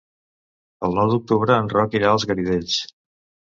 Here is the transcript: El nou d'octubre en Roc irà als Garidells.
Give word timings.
El 0.87 0.97
nou 1.01 1.11
d'octubre 1.11 1.59
en 1.65 1.71
Roc 1.75 1.95
irà 2.01 2.11
als 2.15 2.27
Garidells. 2.33 2.83